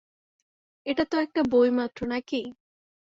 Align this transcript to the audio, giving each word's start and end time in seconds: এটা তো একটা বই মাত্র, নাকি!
এটা 0.85 1.03
তো 1.05 1.15
একটা 1.17 1.41
বই 1.51 1.69
মাত্র, 1.71 1.99
নাকি! 2.07 2.41